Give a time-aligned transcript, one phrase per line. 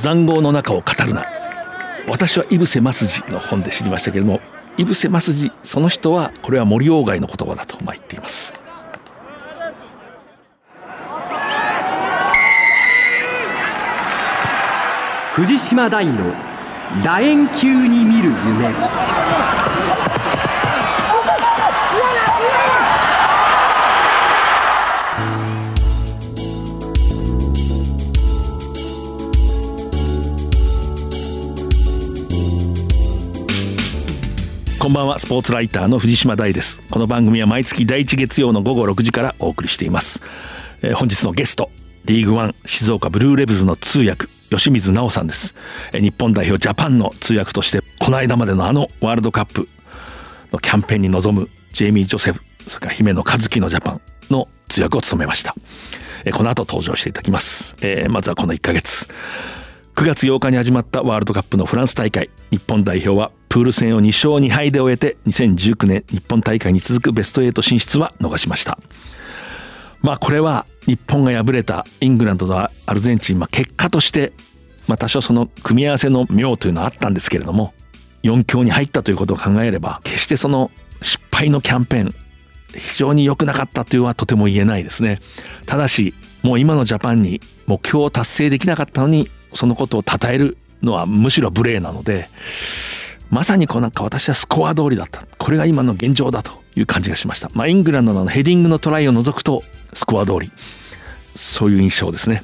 [0.00, 1.26] 塹壕の中を語るな。
[2.08, 4.40] 私は井伏正治の本で知りましたけれども
[4.76, 8.52] 井伏正治その人はこれは森鴎外の言葉だとまあ言っています。
[15.34, 16.34] 藤島大の
[17.02, 18.99] 楕円球に見る夢。
[34.90, 35.20] んばんは。
[35.20, 36.80] スポーツライターの藤島大です。
[36.90, 40.20] この番組は毎月第一月曜の午後6時からお送りしています、
[40.82, 41.70] えー、本日のゲスト
[42.06, 45.54] リーグワン静岡ブルーレブズの通訳吉水直さんです、
[45.92, 49.68] えー、日本代表ジャパンの通訳としてこの間までのあのワールドカップ
[50.50, 55.54] のキャンペーンに臨むジェイミー・ジョセフそれから姫野和樹のジャパンの通訳を務めました、
[56.24, 59.06] えー、この後登場していただきます、えー、まずはこの1ヶ月。
[60.00, 62.30] 9月8日に始まったワールドカップのフランス大会。
[62.50, 68.78] 日本代表はプール戦を2勝2敗で終えて2019年日本大会に続くベスト8進出は逃しました。
[70.00, 74.32] まあこれは日本が敗れたイングランドとアルゼンチン、まあ、結果として
[74.88, 77.74] まあ多少その組み合わせの妙というのはあったんですけれども
[78.22, 80.70] 4強に入ったということを考えれば決してその
[81.02, 82.14] 失敗のキャンペーン
[82.72, 85.20] 非常に良くなかったというのはとても言えないですね。
[85.66, 92.28] ただしもう今のジャパンに目標を達成できなかったのにそのことを称えるのはむしろ無礼なので
[93.30, 95.24] まさにこうなんか私はスコア通りだった。
[95.38, 99.62] これが今の現状だという感じがしました、まあ、イングランドのヘディングのトライを除くと
[99.94, 100.50] スコア通り。
[101.36, 102.42] そういう印象ですね。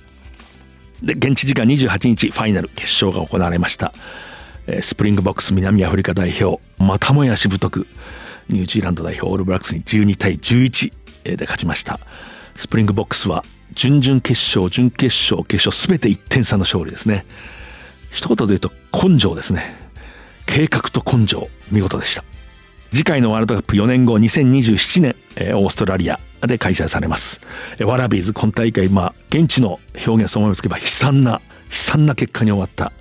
[1.03, 3.93] で現地時間28日ファイナル決勝が行われました。
[4.81, 7.87] スプリングボックス南アフリカ代表またもやしぶとく
[8.49, 11.99] ニュージーランド代表オールブラックスに12対11で勝ちました。
[12.55, 17.27] スプリングボックスは準々決勝準決勝決勝全て1点差の勝利ですね。
[18.13, 19.75] 一言で言うと根性ですね。
[20.47, 22.25] 計画と根性見事でした。
[22.93, 27.41] 次回のワールドカップ4年後2027年、え、オーストラリアで開催されます、
[27.79, 31.41] えー、ワラビーズ今大会まあ現地の表現を思いつけば悲惨な悲
[31.73, 32.93] 惨な結果に終わった、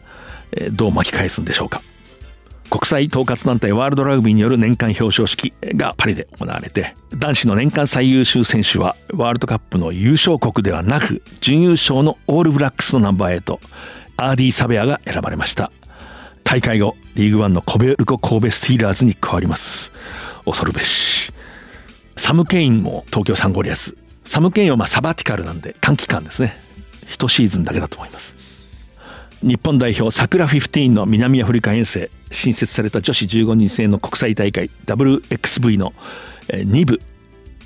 [0.52, 1.82] え、どう巻き返すんでしょうか。
[2.70, 13.60] 国際統括団体ワールドラグビーによる年間表彰式がパリで行われて男子の年間最優秀選手はワールドカップの優勝国ではなく準優勝のオールブラックスのナンバー8
[14.18, 15.72] アーディ・サベアが選ばれました。
[16.44, 19.92] 大会後リーグワンのコベルコ神戸スティーラーズに加わります。
[20.46, 21.34] 恐るべし。
[22.16, 23.96] サム・ケインも東京サンゴリアス。
[24.26, 26.54] サム・ケインはまあサバティカルなんで短期間ですね。
[27.08, 28.35] 一シーズンだけだと思います。
[29.46, 35.94] 日本代表桜15の南アフリカ遠征新設された女子15人制の国際大会 WXV の
[36.48, 37.00] 2部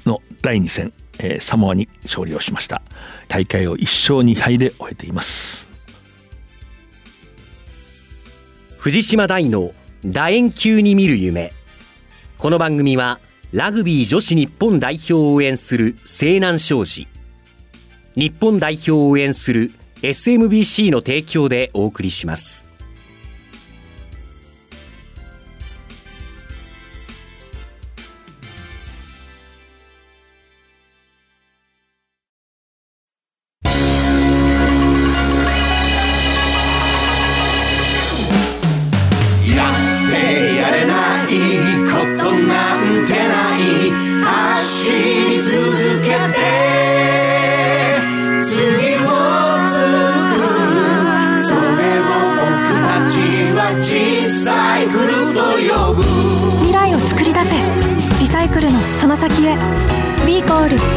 [0.05, 0.91] の第2戦
[1.39, 2.81] サモアに勝利をしました。
[3.29, 5.67] 大会を1勝2敗で終えています。
[8.77, 9.71] 藤島大の
[10.03, 11.53] 楕円球に見る夢。
[12.39, 13.21] この番組は
[13.53, 17.07] ラグビー女子日本代表を応援する西南商事。
[18.15, 19.71] 日本代表を応援する
[20.01, 22.68] SMBC の提供でお送りします。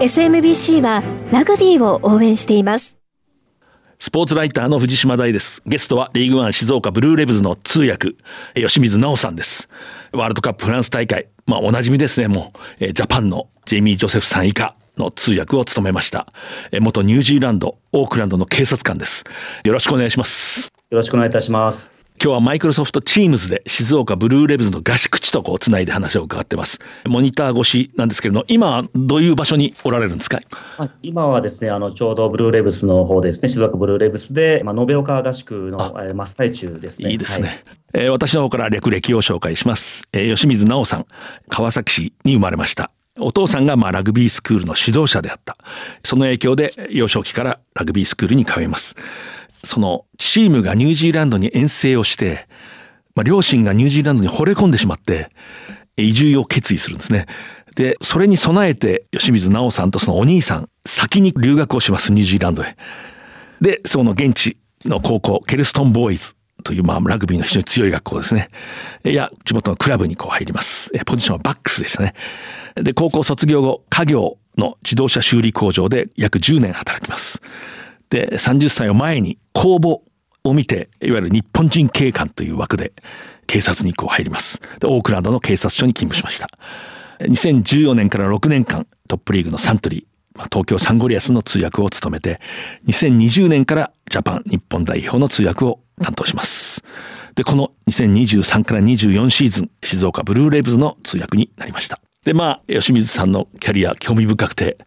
[0.00, 1.02] SMBC は
[1.32, 2.96] ラグビーを応援しています。
[3.98, 5.60] スポーツライターの藤島大です。
[5.66, 8.12] ゲストはリーグワン静岡ブルーレブズの通訳
[8.54, 9.68] 吉水直さんです。
[10.12, 12.28] ワールドカップフランス大会まあおなじみですね。
[12.28, 16.28] もうジャパンのジェイミー・ジョセフさん以下の通訳を務めました。
[16.80, 19.24] 元ニュージーランドオークランドの警察官です。
[19.64, 20.68] よろしくお願いします。
[20.90, 26.80] よろしくお願いいたします今日はマイクロソフトチームズで静岡ブルーレブズの合宿地とこうつないで話を伺ってます。
[27.06, 30.40] モニター越しなんですけれども、今はどういう場所におられるんですか？
[31.00, 37.12] 今はですね、あのちょうどブルーレブスの方ですね、静岡ブルーレブスで、まあ、延岡合宿の真っ最中ですね。
[37.12, 37.46] いいですね。
[37.92, 40.02] はい、えー、私の方から略歴を紹介します。
[40.12, 41.06] えー、吉水直さん、
[41.48, 42.90] 川崎市に生まれました。
[43.20, 45.56] お父さんがまあラグビースクールの指導者であった。
[46.02, 48.96] その影響で幼少期からラグビースクールに通います。
[49.64, 52.48] そのチームがニュージーランドに遠征をして、
[53.14, 55.30] まあ、両親がニュージーランドに惚れ込んでしまって、
[55.96, 57.26] 移住を決意するんですね。
[57.74, 62.76] で、それに備えて、吉水直さんとそのお兄さん、先に留学をします、ニュージーランドへ。
[63.60, 66.34] で、その現地の高校、ケルストンボーイズ
[66.64, 68.48] という、まあ、ラグビーの非常に強い学校ですね。
[69.04, 70.90] いや、地元のクラブにこう入ります。
[71.06, 72.14] ポジションはバックスでしたね。
[72.76, 77.40] で、高校卒業後、家業の自動車修理工場で約10年働きます。
[78.10, 80.00] で、30歳を前に公募
[80.44, 82.92] を見て、いわゆる日本人警官という枠で
[83.46, 84.60] 警察にこう入ります。
[84.80, 86.48] で、オークランドの警察署に勤務しました。
[87.20, 92.40] 2014年から6年間トップリーグのサントリー、東京サンゴリアスの通訳を務めて、
[92.86, 96.84] 2020年からジャパン日本代表の通訳を担当します。
[97.34, 102.00] で、この2023から24シーズン、静岡ブルーレイブズの通訳になりました。
[102.24, 104.78] で、まあ、吉水さんのキャリア興味深くて、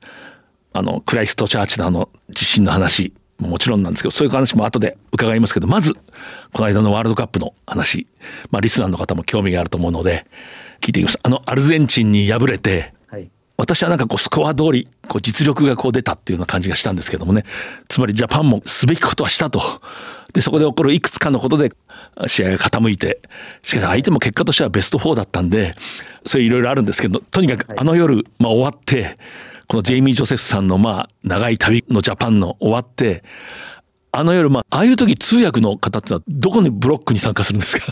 [0.74, 5.94] あの、クライストチャーチのあの地震の話、ももちろんなんですけど、そういう話も後で伺いますけど、まず、
[6.54, 8.08] この間のワールドカップの話、
[8.52, 10.26] まあ、リスナーの方も興味があると思うので、
[10.80, 11.20] 聞いていきます。
[11.24, 17.44] あの、アルゼンチンに敗れて、はい、私はなんかこう、スコア通り、こう、実力がこう出たっていうような感じがしたんですけどもね、
[17.90, 19.62] つまりジャパンもすべきことはしたと。
[20.34, 21.72] で、そこで起こるいくつかのことで、
[22.28, 23.22] 試合が傾いて、
[23.64, 25.74] しかし相手も結果としてはベスト4だったんで、
[26.26, 29.18] そういういろいろあるんですけど、とにかくあの夜、まあ終わって、
[29.72, 33.24] このジェイミー・ジョセフさんのまあ長い旅のジャパンの終わって
[34.12, 37.90] あの夜、まあ、ああいう時通訳の方ってのはどこにブロックに参加するんですか？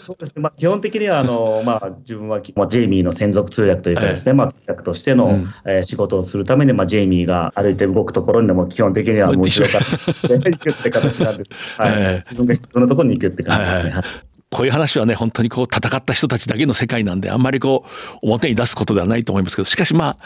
[0.00, 9.84] そうですね、まあ、基本的にはあの、まあ、自分は、まあ、ジェイミーの専属通訳というかですね、ええ、まあ、通訳としての、うん、えー、仕事をするために、まあ、ジェイミーが歩いて動くところにでも基本的にはもう後ろから
[10.50, 11.50] 行くって形なんです。
[11.78, 13.90] はい、え、自分が必要なところに行くって感じですね。
[13.90, 14.04] はい
[14.52, 20.16] こういう話はね、本当にこう戦った人たちだけの世界なんで、あんまりこう表に出すことではないと思いますけど、しかしまあ、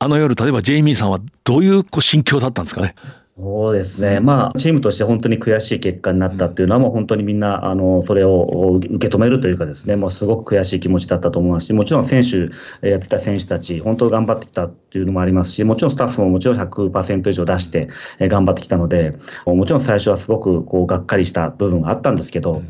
[0.00, 2.94] あの夜、例えばジェイミーさんはどういうこう心境だったんですかね？
[3.40, 12.48] そうですね、まあ、チームとして本当に悔しい結果になったっていうのは、もう本当にみんなあのそれを受け止めるというか、ですねもうすごく悔しい気持ちだったと思いますし、もちろん選手、
[12.88, 17.88] やってた選手たち、本当頑張ってきたっていうのもありますし、もちろんスタッフももちろん100%以上出して
[18.18, 19.16] 頑張ってきたので、
[19.46, 22.64] もちろん最初はすごくこうがっかりした部分があったんですけど、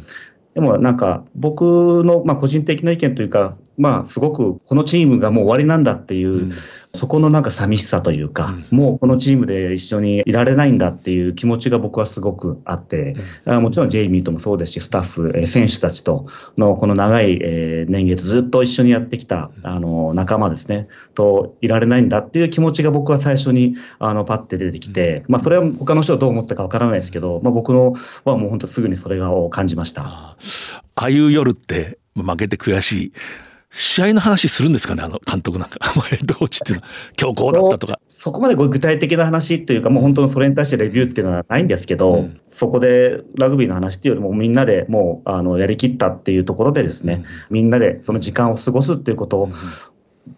[0.59, 6.53] でもなんか僕のまあ個人的な意見というか、まあ、すごくこのチームがもう終わりなんだっていう、うん、
[6.95, 13.15] そこのなんか寂しさというか、うん、もうこのチームで一緒にいられないんだっていう気持ちが僕はすごくあって、
[13.47, 16.27] うん、もちろんジェイミーともそうですし、スタッフ、選手たちと
[16.57, 27.95] のこの長い年月ずっと一緒にやってきたあの仲間ですね、といられないんだっていう気持ちが僕は最初にあのパッて出てきて、まあ、それは他の人はどう思ったかわからないですけど、まあ、僕の
[28.25, 30.03] はもう本当すぐにそれを感じました。
[30.03, 30.37] あ
[30.95, 33.13] あいう夜って負けて悔しい。
[33.71, 35.79] 試合の話するんですかね、あの監督なんか、
[36.09, 36.89] ヘッドコーチっていうのは、
[37.21, 38.01] 今日こうだったとか。
[38.11, 38.29] そ。
[38.29, 49.49] そこまで具体的な話というか、もう本当にそれに対してレビューっていうのはないんですけど、うん、そこでラグビーの話っていうよりも、みんなでもうあのやりきったっていうところで、ですね、うん、みんなでその時間を過ごすっていうこと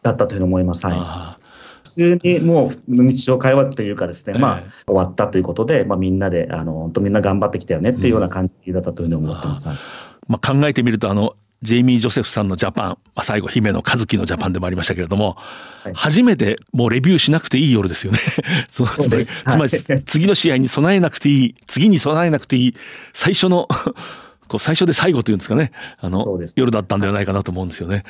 [0.03, 0.87] だったというふうに思います。
[0.87, 1.41] はい。
[1.83, 9.69] 普通にもう日常会話というかですね、まあ、終わったということで、まあ、みんなで、あの、本当みんな頑張ってきたよねっていうような感じだったというふうに思ってます。
[9.69, 9.75] うん、
[10.29, 15.37] まあ、考えてみると、あの、ジェイミー・ジョセフさんのジャパン、まあ、最後姫野和樹のジャパンでもありましたけれども、
[15.83, 18.19] はい、初めてもうレビューしなくていい夜ですよね。
[18.71, 21.55] そのつまり、つまり次の試合に備えなくていい。
[21.67, 22.75] 次に備えなくていい。
[23.13, 23.69] 最初の
[24.49, 25.73] こう最初で最後というんですかね。
[26.01, 28.05] あの夜だったんではないかなと思うんですよね。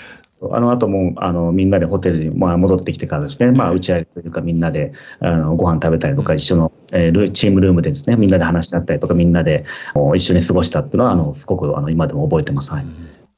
[0.53, 9.67] あの後もあのみんなでホテルに、まあ、戻ってきてからですね、まあ、打ち上げというか、みんなであのご飯食べたりとか、一緒の、えー、チームルームでですね、みんなで話し合ったりとか、みんなで
[10.15, 12.73] 一緒に過ごしたっていうのは、あのすごくあの今でも覚えてます。
[12.73, 12.87] はい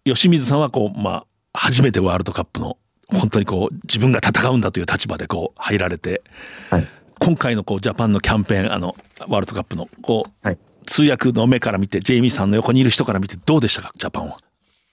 [0.05, 6.23] 吉水さんはこう、まあ、初めてワールドカップの本当にこう自分が戦うんだという立場でこう入られて、
[6.71, 6.89] はい、
[7.21, 8.97] 今回のこうジャパンのキャンペーンあの
[9.29, 14.39] ワールドカップのこう、はい、通訳の目から見てジェイミーさんの横にいる人から見てどうでしたかジャパンは？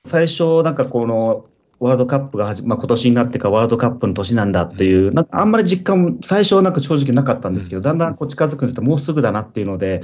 [0.05, 1.45] 最初なんかこの
[1.79, 10.01] ワールドカップがまあ、今年になってからワールドカップの年なんだっていう、なんかあんまり実感、最初はなんか正直なかったんですけど、だんだんこう近づくにともうすぐだなっていうので、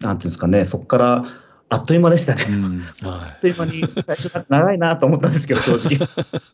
[0.00, 1.24] なんていうんですかね、そこから
[1.70, 2.42] あっという間でしたね。
[3.04, 5.98] あっという間に、最初長いなと思ったんですけど、正直。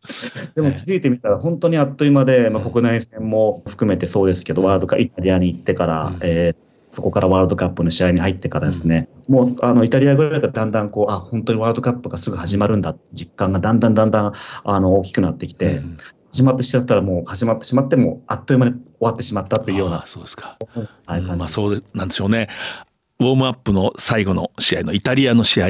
[0.54, 15.96] でも気づいてみたら、本当にあっという間で、まあ、国内戦も含めてそうですけど、ワールドカップ、イタリアに行ってから、うん、えーそこからワールドカップの試合に入ってからですね、うん、もうあのイタリアぐらいからだんだんこう、あ、本当にワールドカップがすぐ始まるんだ、実感がだんだんだんだんあの大きくなってきて、うん、
[16.30, 20.04] 始まってしまったらもう始まってしまってもあっという間に終わってしまったというような。
[20.06, 20.56] そうですか。
[21.06, 22.48] はい、まあそうなんでしょうね。
[23.20, 25.68] ウォームアップの最後の試合のイタリアの試合、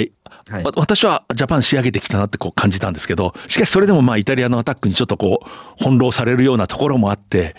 [0.50, 7.56] はい、私はジャパン仕上げてきたなってこう感じたんですけどしかしそれでもまあイタリアのアタックにちょっとこう翻弄されるようなところもあって、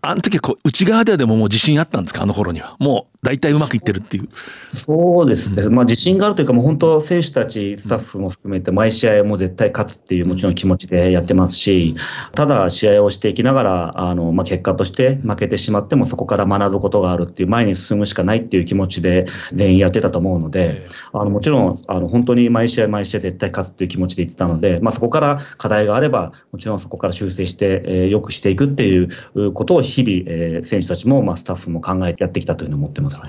[0.00, 2.22] あの時こう内側ででももう自信あったんですか？
[2.22, 2.76] あの頃には。
[2.78, 4.28] もう大体うまくいってるっていう。
[4.68, 11.96] そうですね、まあ、自信があるというか、もう本当、選手たち、スタッフも含めて、毎試合も絶対勝つっていう、もちろん気持ちでやってますし、
[12.34, 19.24] ただ、試合をしていきながら、あのまあ、結果として負けてしまっても、そこから学ぶことがあるっていう、前に進むしかないっていう気持ちで、
[19.54, 33.20] 全員やってたと思うので、あのもちろん、あの本当に毎試合、毎試合絶対勝つっていう気持ちで言ってたので、まあ、そこから課題があれば、もちろんそこから修正して、えー、よくしていくっていうことを日々、えー、選手たちも、まあ、スタッフも考えてやってきたというふうに思ってます。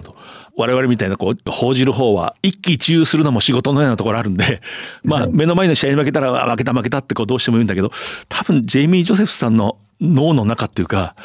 [0.57, 4.61] 我々みたいなこう報じる方は一喜一憂するのも仕事のようなところあるんで、
[5.03, 7.91] まあ目の前の試合に負けたら負けた負けたってこうどうしても言うんだけど
[8.29, 11.15] 多分ジェイミー・ジョセフさんの脳の中っていうか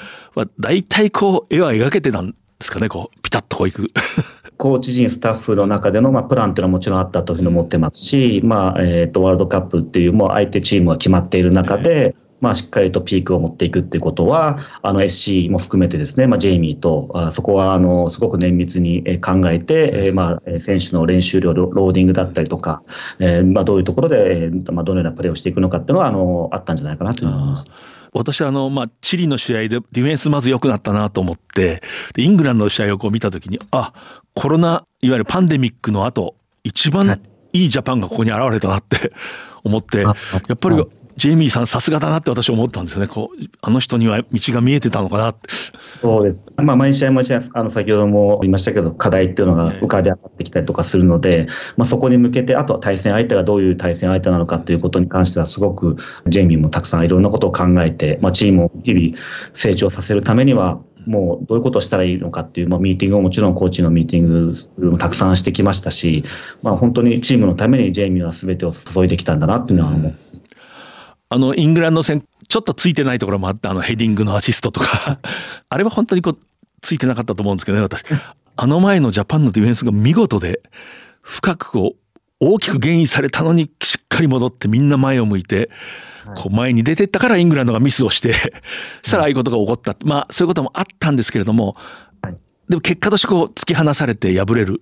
[0.58, 3.88] 大体こう絵は描けてたんですかねこうピタッとこういく。
[4.58, 22.82] コーチ陣、スタッフの中での、まあ、プランっていうのはもちろんあったというふうに思ってますし、まあえーと、ワールドカップっていうもう相手チームが決まっている中で、まあ、しっかりとピークを持っていくっていうことは、あの SC も含めてですね、まあ、ジェイミーと、あそこはあのすごく綿密に考えて、えー、まあ、選手の練習量、ローディングだったりとか、
[23.18, 27.70] えー、まあ、どういうところで、まあ、どのようなプレーをしていくのかっていうのは、あのあったんじゃないかなと思います。
[28.12, 31.82] 私あの、まあ、チリの試合でディフェンスまず良くなったなと思って
[32.16, 33.92] イングランドの試合をこう見た時にあ
[34.34, 37.20] コロナいわゆるパンデミックの後一番
[37.52, 37.66] い。
[37.66, 39.12] いジャパンがここに現れたなって
[39.64, 40.76] 思って、やっぱり
[41.20, 43.06] ジェイミーさんさすがだなって私思ったんですよね。
[43.06, 45.50] こう、あの人には道が見えてたのかなって。
[46.00, 46.46] そうです。
[46.56, 51.46] まあ、毎試合毎試合、あの、先ほども言いましたけど、課題っていうのが浮かび上がってきたりとかするので、
[51.76, 55.96] まあ、そこに向けて、あとは対戦相手がどういう対戦相手なのかということに関しては、すごく
[56.26, 59.18] ジェイミーもたくさんいろんなことを考えて、まあ、チームを日々
[59.52, 66.24] 成長させるためには、もうどういうことをしたらいいのかっていう、まあ、ミーティングをもちろんコーチのミーティングもたくさんしてきましたし、
[66.62, 70.29] まあ、本当にチームのためにジェイミーは全てを注いできたんだなっていうのは思って
[71.30, 75.18] あの、イングランド戦、ちょっとついてないところもあって、あの、ヘディングのアシストとか
[75.70, 76.38] あれは本当にこう、
[76.82, 78.04] ついてなかったと思うんですけどね、私。
[78.56, 80.60] あの前のジャパンのディフェンスが見事で、
[81.22, 82.00] 深くこう、
[82.40, 85.70] 大きく減位されたのにしっかり戻ってみんな前を向いて、
[86.34, 88.32] こう前に出てったからイングランドがミスをして
[89.02, 89.94] したらああいうことが起こった。
[90.04, 91.76] まあそういうこともあったんですけれども、
[92.68, 94.80] でも結果としてこう突き放されて敗れる。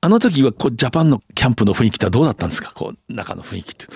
[0.00, 2.70] あの時はこうジャパンのキャンプの雰囲気ってどうだったんですか？
[2.74, 3.86] こう中の雰囲気って。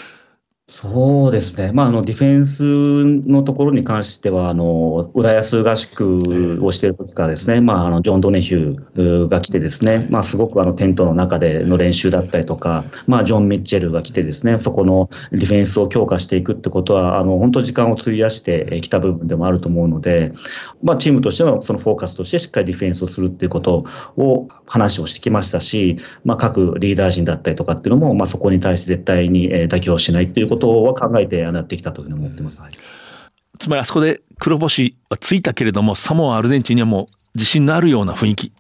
[0.67, 20.33] そうですね、まあ、あのディフェンスのところに関しては、あの浦安合宿をしている時からですね、まあ、あのジョン・ドネヒューが来て、ですね、まあ、すごくあのテントの中での練習だったりとか、まあ、ジョン・ミッチェルが来て、ですねそこのディフェンスを強化していくってことは、あの本当、時間を費やしてきた部分でもあると思うので、
[20.83, 23.85] まあ、チームとしてのそのフォーカスとして、しっかりディフェンスをするっていうこと
[24.17, 32.61] を話をしてきましたし、まあ、各リーダー陣だったりとかっていうのも、まあ、そこに対して絶対に妥協しないっていうことことは考えてやってきたというふうに思ってます。
[32.61, 32.73] はい、
[33.59, 38.53] つまりあそこで黒星はついたけれども、サモア、アルゼンチンにはもう自信のあるような雰囲気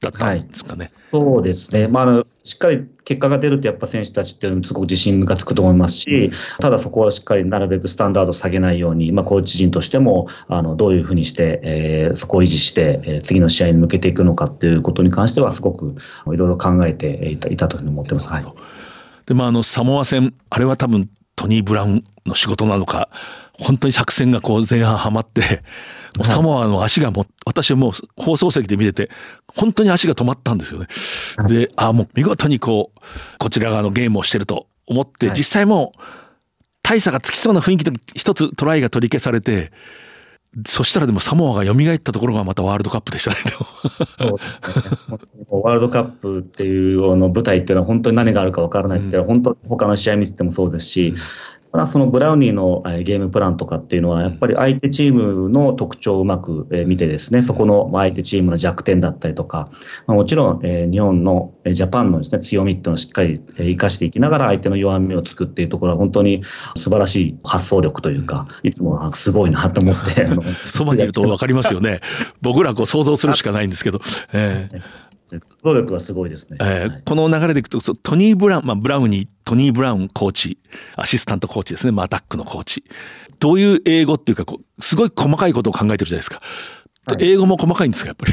[0.00, 0.90] だったんですかね。
[1.10, 1.86] はい、そうですね。
[1.86, 15.94] まあ、しっかり結果が出ると、やっぱ選手たちっていうのにすごく自信がつくと思いますし、ただそこはしっかりなるべくスタンダード下げないように、まあ、コーチ陣としても、あの、どういうふうにして、えー、そこを維持して、えー、次の試合に向けていくのかっていうことに関しては、すごく
[16.26, 18.28] いろいろ考えていたいたというふうに思ってます。
[18.28, 18.44] はい。
[19.26, 21.08] で、まあ、あの、サモア戦、あれは多分
[21.42, 23.08] トニー・ブラウンの仕事なのか
[23.58, 25.62] 本当に作戦がこう前半はまって
[26.16, 29.10] もうサモアの足がもう私はもう放送席で見てて
[29.56, 30.86] 本当に足が止まったんですよね。
[31.48, 33.00] であもう見事にこう
[33.38, 36.00] こちら側のゲームをしてると思って実際もう
[36.82, 39.72] 大差がつきそうな雰囲気で一つトライが取り消されて
[40.66, 43.36] そしたらでもサモアが蘇ったところがまたワールドカップでしたね。
[45.48, 51.14] ワールドカップっていうの舞台っていうのは本当に何があるか分からないっていうのは、本当他の試合見ててもそうですし、
[51.86, 59.70] そのブラウニーのゲームプランとかっていうのは、やっぱり相手チームの特徴をうまく見てですね、そこの相手チームの弱点だったりとか、
[60.06, 66.42] まあ、もちろん日本のジャパンのですね、強みっていうのをしっかり生かしていきながら相手の弱みを作っているところは本当に
[66.76, 70.26] 素晴らしい発想力というか、いつもすごいなと思って。
[70.72, 72.00] そばにいると分かりますよね。
[72.42, 74.00] 僕らこう想像するしかないんですけど。
[74.34, 75.12] えー
[75.64, 76.58] 能 力はすごいですね。
[76.60, 80.56] えーはい、この流れでいくと、トニー・ブラウン、まあ、ブラウニー、トニー・ブラウンコーチ、
[80.96, 82.84] アシスタントコーチですね、アタックのコーチ。
[83.38, 86.40] どういう英語っていうか、こう、すごい細かいことを考えてるじゃないですか。
[87.20, 88.32] 英語も細かいんですか、やっぱり？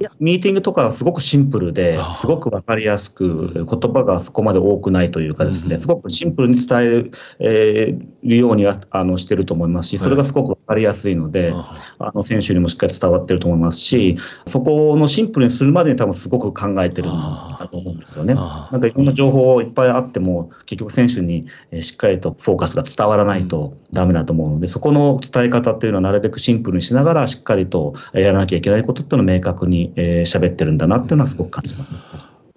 [0.00, 11.52] いや、ミーティングとかはすごくシンプルで、すごくわかりやすく、言葉がそこまで多くないというかですね、すごくシンプルに伝える,、えー、るようにはあのしてると思いますし、それがすごくわかりやすいので、
[12.00, 18.34] あの選手にもしっかり伝わってると思いますし、そこのシンプルにするまでに多分すごく考えてるんだと思うんですよね。
[18.34, 21.46] なんかいろんな情報いっぱいあっても、結局選手に
[21.80, 31.94] しっかりとフォーカスが伝わらないとダメだと思うので、そこの伝え方っていうのはなるべくシンプルにしながら、しっかりととやらなきゃいけないことっていうのを明確に喋、えー、ってるんだなっていうのはすごく感じます。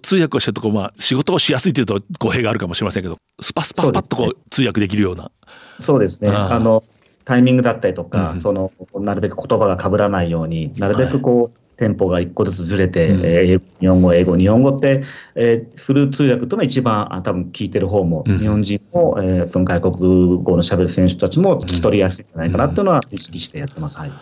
[0.02, 5.30] 通訳をしてるとこ、まあ、仕事をしやすいというと語弊があるかもしれませんけど、スパスパスパッとこう、通訳できるような。
[5.78, 6.30] そうですね。
[6.30, 6.82] あの
[7.26, 15.02] タイミングだったりとか、うん、そのなるべく言葉が被らないように、なるべくこう、はいテンポが一個ずつずれて、うん、えー、日本語、英語、日本語って、
[15.34, 23.98] えー、する通訳というのは一番あ多分聞いてる方も、うん、日本人も、えー、その外国語のしゃべる選手たちも聞き取りやすいんじゃないかなというのは意識してやってます。
[23.98, 24.12] はい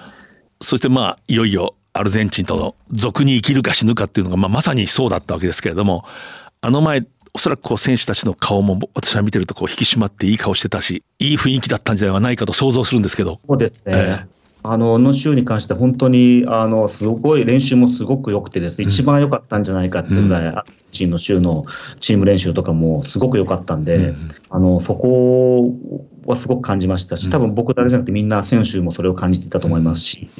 [0.61, 6.05] そしてまあいよいよアルゼンチンとの俗に生きるか死ぬかっていうのが、まあ、まさにそうだったわけですけれども
[6.61, 13.41] あの前おそらくこう選手たちの顔も私は見てるとこう引き締まっていい顔してたしいい雰囲気だったんじゃないかと想像するんですけど。
[13.47, 20.55] そうですね、えーあのの週に関して本当にあのすごい練習もすごく良くてですね、一番良かったんじゃないかっていうぐらい、うん、
[20.91, 21.65] チームの週の
[22.00, 25.73] チーム練習とかもすごく良かったんで、うん、あのそこ
[26.31, 30.31] はすごく感じましたし、多分僕だけじゃなくてみんな選手もそれを感じていたと思いますし、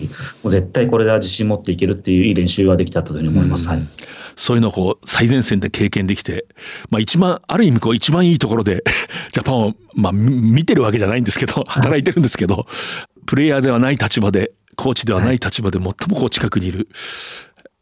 [0.42, 3.68] もう絶対これで自信持っていけるっていういい練習ができたというふうに思います。
[3.68, 3.88] はい、
[4.37, 6.47] そういうのをこう最前線で経験できて、
[6.90, 8.85] まあ一番、ある意味こう一番いいところで
[9.33, 12.66] ジャパンを、まあ見てるわけじゃないんですけど、働いてるんですけど、
[13.26, 16.88] プレイヤーではない立場で、コーチではない立場で最もこう近くにいる。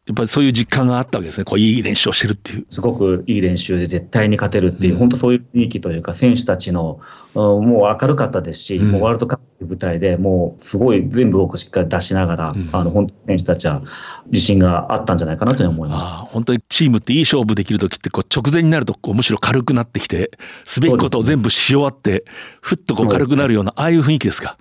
[0.07, 2.65] やっぱりそういう実感があったわけですね、こういい練習をしてるっていう。
[2.69, 7.01] すごくいい練習で絶対に勝てるっていう、うん、本当そういう雰囲気というか、選手たちの、
[7.33, 7.59] も
[7.93, 13.81] う明るかったですし、うん、もうワールドカップの舞台でもうすごい全部をしっかり出しながら、うん、あの本当選手たちは
[14.27, 16.31] 自信があったんじゃないかなと思います。
[16.31, 20.31] 本当にチームっていい勝負できる時ってこう直前になるとこうむしろ軽くなってきて、
[20.63, 22.23] すべきことを全部し終わって、
[22.61, 24.57] ふっとこう軽くなるような、ああいう雰囲気ですか？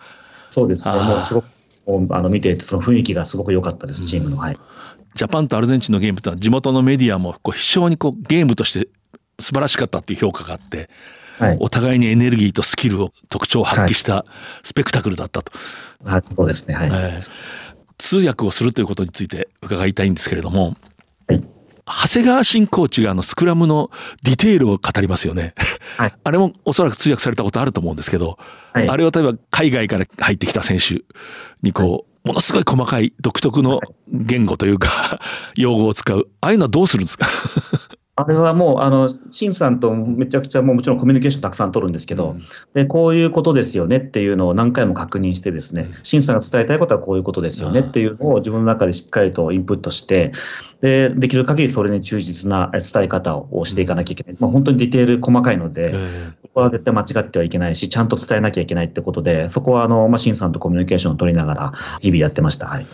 [0.51, 1.47] そうですね、もうすごく
[2.11, 4.37] あの見ていて、その雰囲気がすごく良かったです、チームの。
[4.39, 4.59] はい
[5.17, 8.89] ジャパンとアルゼンチンのゲームというのは地元のメディアもこう非常にこうゲームとして
[9.41, 10.91] 素晴らしかったっていう評価があって、
[11.39, 14.27] はい、お互いにエネルギーとスキルを特徴を発揮した
[14.63, 15.53] スペクタクルだったと。
[16.05, 17.25] はい、そうですね、はい、えー、
[17.97, 20.77] 通訳をするということについて伺いたいんですけれども、
[21.29, 21.43] はい、
[21.87, 23.91] 長谷川新コーチがあのスクラムの
[24.23, 25.55] ディテールを語りますよね。
[25.97, 28.39] はい、 あれもおそらく通訳されたことあると思うんですけど、
[28.73, 31.03] はい、あれは例えば海外から入ってきた選手
[31.63, 35.21] にこう、ものすごい細かい独特の言語というか、
[35.55, 36.29] 用語を使う。
[36.41, 37.27] ああいうのはどうするんですか？
[38.19, 50.33] あれはもう、あの、シンさんとめちゃくちゃもうもちろんコミュニケーションたくさん取るんですけど、うん、で、こういうことですよねっていうのを何回も確認してですね、シンさんが伝えたいことはこういうことですよねっていうのを自分の中でしっかりとインプットして、
[50.81, 54.37] で、できる限りそれに忠実な伝え方をしていかなきゃいけない。
[54.41, 55.95] まあ、本当にディテール細かいので、
[56.57, 62.67] そこは絶対間違ってはいけないし、ちゃんと伝えなきゃいけないってことで、そこはあの、まあ、シンさんとコミュニケーションを取りながら、日々やってました。
[62.67, 62.87] はい。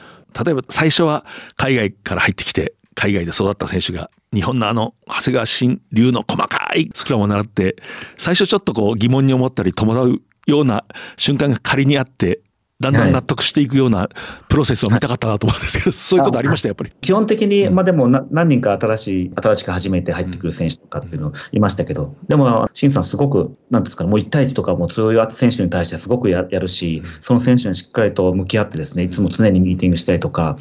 [0.44, 7.76] 例えば最初は海外から入ってきて、海外で育った選手が日本のあの長谷川新流の細かいスクラムを習って
[8.18, 10.84] 最初ちょっとこう疑問に思ったり戸惑うような
[11.16, 12.40] 瞬間が仮にあって
[12.82, 14.08] だんだん納得していくような
[14.48, 16.92] プロセスを見たかったなと思うんですけど、そういうことありましたやっぱり。
[17.00, 30.58] 基本的に、まあでも何人か新しい、新しく初めて入ってくる選手とかっていうのいましたけど、でも、シンさんすごく、なんですかね、もう1対1とかも強い選手に対してすごくやるし、その選手にしっかりと向き合ってですね、いつも常にミーティングしたりとか、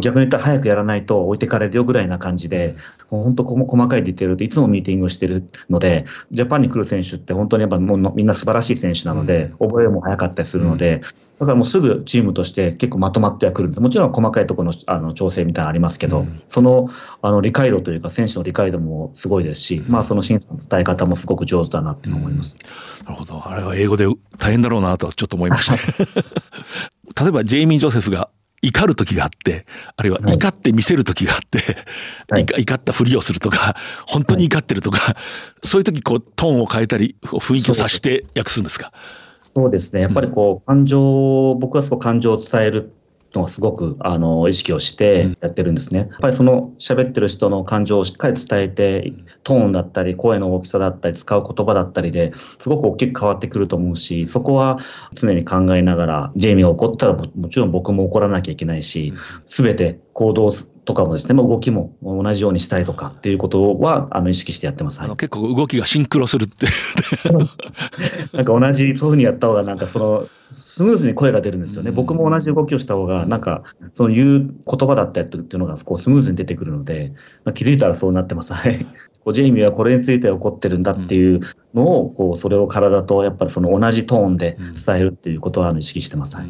[0.00, 2.76] 逆に言ったら早くやらないと置いてかれるよぐらいな感じで、
[3.10, 11.02] 本当細かいディテールでいつもミーティングをしてるので、ジャパンに来る選手って本当にやっぱもうみんな素晴らしい選手なので、覚えも早かったりするので、
[11.38, 13.80] だからもうすぐチームとして結構まとまってはくるんです。
[13.80, 16.88] もちろん細かいところのあの調整みたいなのありますけど、うん、その
[17.20, 22.56] あの理解度というか、選手の理解度もすごいですし、うん、まあその審査の伝え方もすごく上手だなって思います、
[23.00, 23.46] うん、なるほど。
[23.46, 24.06] あれは英語で
[24.38, 25.76] 大変だろうなとちょっと思いました。
[27.22, 28.30] 例えばジェイミー・ジョセフが
[28.62, 31.76] 怒る時があって、あるいは怒って見せる時があって、
[32.30, 35.14] はい、怒ったふりをするとか、本当に怒ってるとか、はい、
[35.62, 38.92] そういう時こうトーンを変えたり、雰囲気をさして訳すんですか？
[39.54, 40.00] そうですね。
[40.00, 42.92] やっぱりこう、感情、僕はそこ感情を伝える
[43.34, 46.08] のをすごくあの意識をしてやってるんですね。
[46.10, 49.12] やっぱりその喋ってる人の感情をしっかり伝えて、
[49.44, 54.78] トーンだったり、声の大きさだったり、使う言葉だったりですごく大きく変わってくると思うし、そこは
[55.14, 59.12] 常に考えながら、ジェイミーが怒ったらもちろん僕も怒らなきゃいけないし、
[59.46, 60.52] すべて行動
[60.86, 65.00] とかもですね、まあ、動きも同じようにしたいとかっていうことはあの意識してやってます。
[65.00, 66.66] はい、結構動きがシンクロするって
[68.32, 71.90] なんか同じ、そういうふうにやった方がなんかそのスムーズに声が出るんですよね。
[71.90, 77.12] 僕も同じ動きをした方が、なんか、その言う言葉だったりっていうのがこうスムーズに出てくるので、
[77.44, 78.52] まあ、気づいたらそうなってます。
[78.52, 78.86] はい。
[79.24, 81.40] こうジェイミーはこれについて怒ってるんだっていう
[81.74, 86.36] のを、こう、それを体とやっぱりその同じトーンで伝えるっていうことは意識してます。
[86.36, 86.46] はい。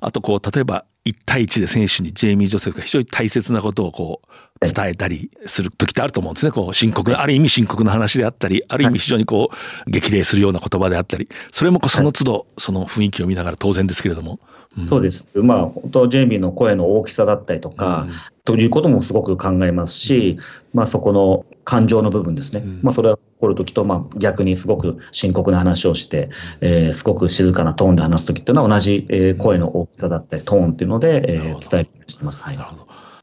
[0.00, 4.28] あとこう例えば1対1で選手にジェイミー・ジョセフが非常に大切なことをこう
[4.64, 6.52] 伝えたりする時ってあると思うんですね。
[6.52, 9.50] こう深刻なある意味深刻な話であったりある意味非常にこ
[9.86, 14.38] う激励するような言葉であったりそれもその都度その雰囲気を見ながら当然ですけれども。
[14.78, 15.26] うん、そうです。
[15.34, 18.12] まあ本当ジェイミーの声の大きさだったりとか、うん、
[18.44, 20.38] ということもすごく考えますし、
[20.72, 22.62] まあそこの感情の部分ですね。
[22.64, 32.42] うん、まあそれは怒るときと、まあ、逆にすごく深刻な話をして、えー、すごく静かなトーンで話すときっていうのは同じ、えー、声の大きさだったりトーンっていうので、えー、伝えしてます。
[32.42, 32.58] はい。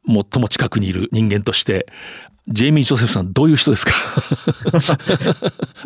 [0.05, 1.87] 最も近くにいる人間として、
[2.47, 3.93] ジェイミー・ジョセフさん、どういう人ですか？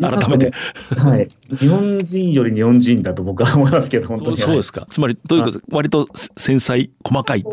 [0.00, 0.52] 改めて。
[0.98, 1.28] はい。
[1.58, 4.36] 日本人より日本人だと僕は思いますけど、本当に。
[4.38, 4.86] そうですか。
[4.88, 5.60] つまり、どういうこと？
[5.70, 7.44] 割と繊細、細かい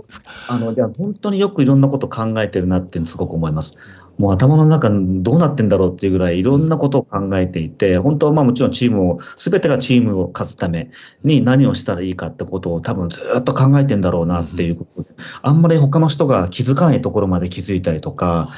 [0.47, 3.77] あの、じゃ本当によくいろんなこと考えてるなっていうのすごく思います。
[4.17, 10.91] もう頭の中どうなってんだろうっていうぐらいいろんなことを考えていて、本当はまあもちろんチームを、すべてがチームを勝つため
[11.23, 15.09] に何をしたらいいかってことを多分ずっと考えてんだろうなっていうことで、
[15.41, 18.49] あんまり他の人が気づかないところまで気づいたりとか、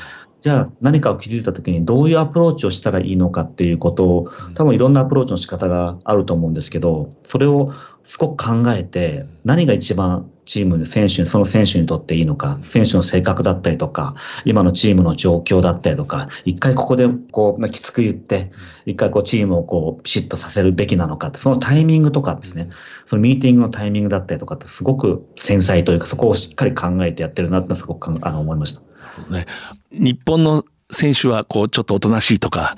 [0.43, 7.71] じゃあ何かを気づいたときにどういうアプローチをしたらいいのかっていうことを、多分いろんなアプローチの仕方があると思うんですけど、それを
[8.03, 18.51] すごく考えて、何が一番チームの選手、その選手にとっていいのか、選手の性格だったりとか、今のチームの状況だったりとか、一回ここでこう、きつく言って、
[18.85, 22.69] 一回こうチームをこう、ピシッとさせるべきなのかって、そのタイミングとかですね、
[23.05, 28.81] そのミーティングのタイミングだったりとかってすごく繊細というか、そこをしっかり考えてやってるなってすごくあの思いました。
[29.29, 29.45] ね、
[29.91, 32.75] 日本の選手はこうちょっとおとなしいとか、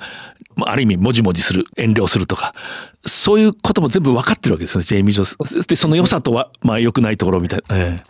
[0.64, 2.54] ある意味もじもじする、遠慮するとか、
[3.04, 5.66] そういうことも全部分かってるわけですよね、ジェイミー・ジョス。
[5.66, 7.76] で、その良さとは、まあ良くないところみたいな。
[7.76, 8.00] え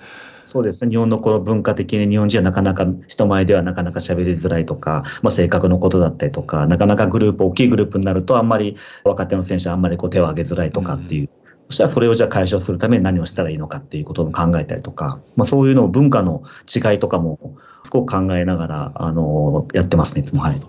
[0.45, 0.91] そうですね。
[0.91, 11.23] 日本のこの文化的に日本人はなかなか人前ではなかなか喋りづらいとか、まあ、性格のことだったりとか、なかなかグループ、大きいグループになるとあんまり若手の選手はあんまりこう手を挙げづらいとかっていう。
[11.23, 11.29] うん
[11.69, 20.43] そしたらそれをじゃあ解消するために何をしたらいいのかっていうことを考えたりとか、まあ、そういうのを文化の違いとかもすごく考えながら、あの、やってますね、いつも。
[20.43, 20.61] はい。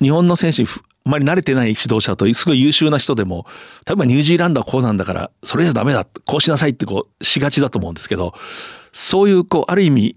[0.00, 0.68] 日本の選手に
[1.06, 3.46] あまり慣れてない指導者とすごい優秀な人でも
[3.86, 8.32] 例えばニュージーランドはこうなんだからそれじゃダメだこうしなさいってこうしがちだと思うんですけど
[8.92, 10.16] そういうこうある意味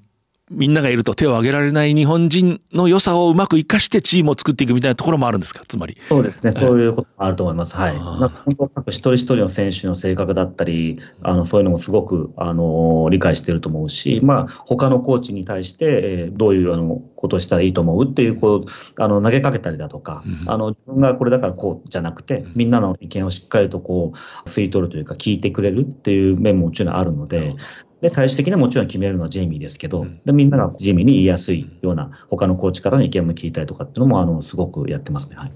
[0.50, 5.98] みんながいると手を挙げられない日本人の良さをうまく生かしてチームを作っていくみたいなところもあるんですか、つまり。
[6.08, 7.76] そうですね、そういうこともあると思います。
[7.76, 7.94] はい。
[7.94, 27.56] なんか本当、一人一人の選手の性格だったり、あのそういうのもすごくあの理解してると思うし、まあ他のコーチに対して、えー、どういうあのことをしたらいいと思うっていう、こうあの投げかけたりだとか、うん、あの自分がこれだからこうじゃなくて、みんなの意見をしっかりとこう吸い取るというか、聞いてくれるっていう面ももちろんあるので、
[28.02, 35.36] で、最終的にはもちろん決めるのはジェイミーですけど、うん、でみんながジェイミーに言いやすいような、他のコーチからの意見も聞いたりとかっていうのも、あの、すごくやってますね。
[35.36, 35.52] はい。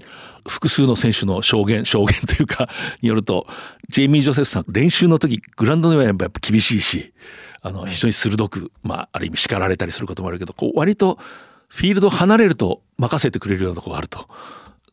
[0.48, 2.68] 複数の選手の証言、 証言というか、
[3.00, 3.46] によると、
[3.88, 7.12] ジェイミー・ジョセフさん、練習の時、グラウンドではやっぱ厳しいし、
[7.60, 11.18] あの、非常に鋭く、まあ、ある意味叱られたりすることもあるけど、こう、割と、
[11.68, 14.26] フィールド離れると任せてくれるようなところがあると。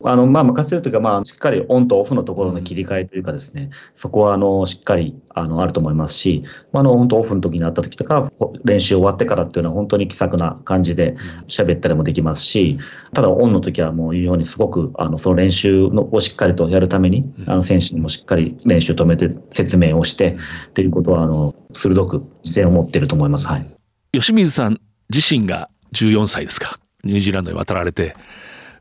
[0.02, 8.32] あの、まあ、任せるというか、まあ、しっかりオンとオフのところの切り替えというかですね、うん、そこは、あの、しっかり、あの、あると思いますし、まあ、あの、本当オフの時に会った時とか、
[8.64, 12.78] 練習終わってからっていうのは本当に気さくな感じで喋ったりもできますし、
[13.12, 20.36] ただ、オンの時はもう言うようにすごく、あの、その練習のをしっかりとやるために、あの、選手にもしっかり練習を止めて説明をして、
[20.68, 23.46] っていうことは、あの、鋭く姿勢を持っていると思います。
[23.46, 23.66] はい。
[24.12, 24.80] 吉水さん
[25.14, 26.78] 自身が14歳ですか？
[27.04, 28.16] ニュージーランドに渡られて、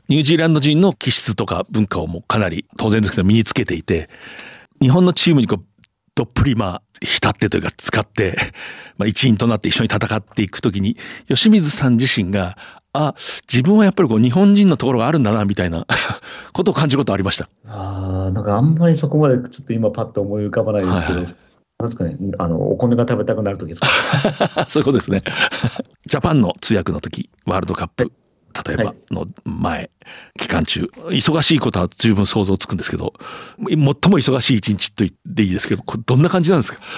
[0.09, 4.09] ニュージーランド人の気質とか文化をもうかなり当然ですけど身につけていて、
[4.81, 5.65] 日本のチームにこう、
[6.15, 8.35] どっぷりまあ、浸ってというか使って、
[8.97, 12.57] まあ一員となって一緒に戦っていくときに、吉水さん自身が、
[12.91, 13.13] あ、
[13.51, 15.85] 自分はやっぱりこう日本人のところがあるんだな、みたいな
[16.53, 17.47] ことを感じることありました。
[17.67, 21.33] ああ、なんかあんまりそこまでちょっと今パッと思い浮かばないですけど、はいはい
[21.95, 24.65] かね、あの、お米が食べたくなる時ですか？
[24.67, 25.23] そういうことですね。
[26.07, 28.11] ジャパンの通訳の時、ワールドカップ
[28.67, 29.89] 例えばの前、
[30.37, 33.13] 期間中、忙しいことは十分想像つくんですけど、
[33.59, 36.79] 最も忙しい一日と言っていいですけど、どんな感じなんですか？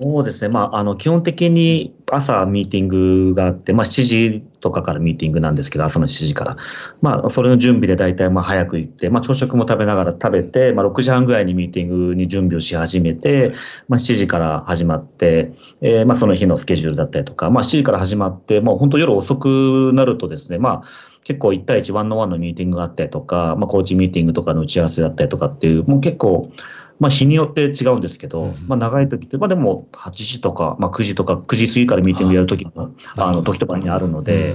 [0.00, 0.48] そうですね。
[0.48, 6.56] まあ、あの、基本的に朝ミーティングがあって、まあ、7時とかからミーティングなんですけど、朝の7時から。
[7.00, 13.52] まあ、それの準備で大体、まあ、早く行って、まあ、朝食も食べながら食べて、まあ、6時半ぐらいにミーティングに準備をし始めて、
[13.88, 20.88] まあ、7時から始まって、えー、まあ、その日のスケジュールだったりとか、まあ、7時から始まって、もう本当夜遅くなるとですね、まあ、
[21.24, 26.50] 結構1対1、ワンのワンのミーティングがあったりとか、まあ、コーチミーティングとかの打ち合わせだったりとかっていう、もう結構、
[27.00, 34.54] まあ、日によって違うんですけど、まあ、長い時って、まあ、でも8時とか、まあ、9時とか、9時過ぎからミーティングやる時も、あの時とかにあるので、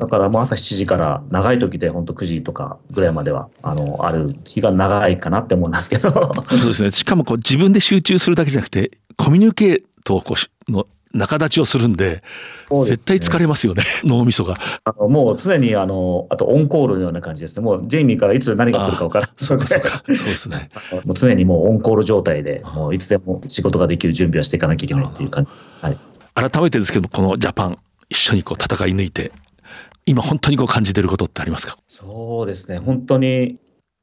[0.00, 6.10] だからもう朝7時から長い時で本当9時とかぐらいまではあのある日が長いかなって思いますけど。
[6.10, 6.90] そうですね。
[6.90, 10.36] しかもこう自分で集中するだけじゃなくてコミュニケートをこ
[10.68, 12.22] うの仲立ちをするんで、
[12.70, 14.58] ね、絶対疲れますよね、 脳みそが。
[14.84, 19.80] あのもう常にあの、あとオンコールのような感じですね、もうジェイミーからいつ何が来るか分からないそうそう
[20.14, 20.70] そうですね。
[21.04, 25.50] もう常にもうオンコール状態で、もういつでも仕事ができる準備はしていかなきゃいけないっていう感じ。
[25.80, 25.98] はい、
[26.50, 29.32] 改めてですけどこのジャパン、一緒にこう戦い抜いて、
[30.06, 31.76] 今本当にこう感じてることってありますか？
[31.88, 33.58] そうですね、本当に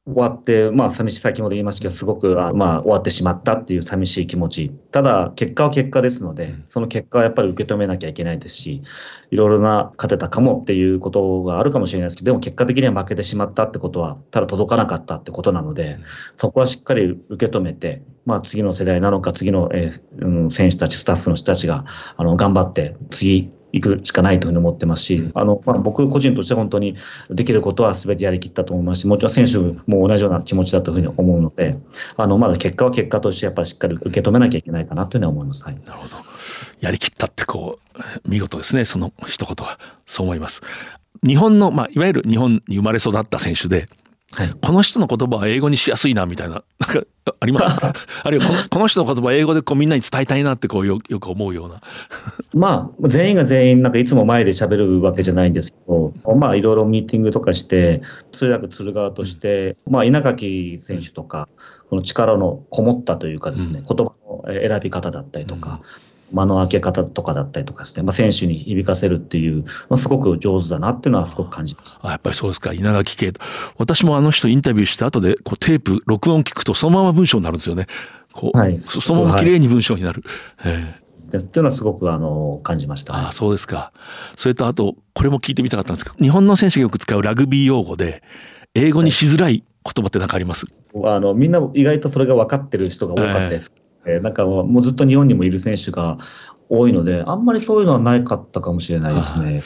[0.08, 4.70] 終わって、まあ、寂しい、先ほど言いましたけど、すごく、あまあ、終わってしまったっていう寂しい気持ち。
[4.70, 8.82] ただ、結果は結果ですので、その結果はやっぱり受け止めなきゃいけないですし、
[9.30, 15.98] いろいろな勝てたかもっていうことがあるかもしれないですけど、でも結果的には負けてしまったってことは、ただ届かなかったってことなので、
[16.36, 21.84] そこはしっかり受け止めて、まあ、次の世代なのか、次の、えーうん、選手たち、スタッフの人たちが、
[22.16, 26.96] あの、頑張って、次、行くしかないというふうに思ってますし、あのまあ、僕個人として本当に
[27.30, 31.76] できることはすべてやりきったと思いますし、もちろん選手も同じような気持ちだというふうに思うので、
[32.16, 35.64] あのまだ結果は結果としてやっぱりしっかり受け止めなきゃいけないかなというふうに思います。
[35.64, 36.16] はい、なるほど。
[36.80, 40.62] やりきったってこう見事ですね、その一言はそう思います。
[41.26, 43.88] 日本のまあいわゆる日本に生まれ育った選手で。
[44.30, 47.02] はい、この人の言葉は英語にしやすいなみたいな、なんか
[47.40, 47.80] あります？
[48.22, 51.76] あるいはこのこの人の言葉英語でこうみんなに伝えたいなってこうよよく思うような。
[52.54, 61.48] まあ、全員が全員、なんかいつも前で喋るわけじゃないんですけど、まあ、いろいろミーティングとかして、通訳する側として、まあ、稲垣選手とか、
[61.88, 65.80] この力のこもったというかですね、言葉の選び方だったりとか、
[66.32, 71.98] 間の開け方とかだったりとかして、まあ、選手に響かせるっていう、まあ、すごく上手だなっていうのはすごく感じます。
[72.02, 72.72] あやっぱりそうですか。
[72.72, 73.32] 稲垣圭
[73.76, 77.86] 私もあの人インタビューした後でこうテープ録音聞くとそのまま文章になるんですよね。
[78.32, 80.22] こう、はい、そのまま綺麗に文章になる。
[80.56, 83.92] はい、っていうのはすごくあの感じました、あそうですか。
[84.36, 88.22] それとあとこれも聞いてみたかったんですけど日本の選手がよく使うラグビー用語で
[88.74, 93.82] 英語にしづらい言葉って何かあります、はい、あのみんな意外とそれが分かってる人が多かったです、えー、
[94.20, 96.18] なんかもうずっと日本にもいる選手が
[96.68, 99.62] 多いので、あんまりそういうのはないかったかもしれないですね。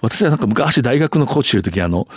[0.00, 2.08] 私はなんか昔大学のコーチしてる時あの、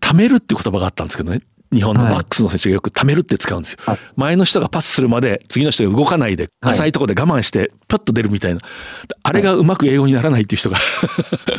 [0.00, 1.40] 貯めるって言葉があったんですけどね。
[1.72, 3.78] 日本のバックスの選手がよく貯めるって使うんですよ。
[3.86, 8.60] はい、前の人がパスするまで次の人が動かないで、浅いところで我慢してピョッと出るみたいな。
[9.22, 10.76] あれがうまく英語にならないっていう人が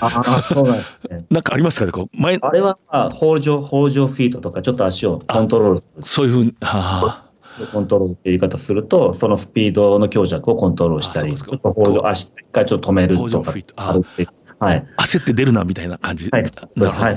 [0.01, 1.25] ああ、そうなんですね。
[1.31, 7.32] なんかありますかねこう前あれは、まあ、法上、法上フィートとかちょっと足をコントロールそういうふうに、はあ。
[7.71, 14.27] コントロールっていう言い方すると、そのスピードの強弱をコントロールしたり、ちょっとホール、足、一回ちょっと止めるとかあるって
[14.63, 17.15] はい、焦って出るなみたいな感じ、はい、はい、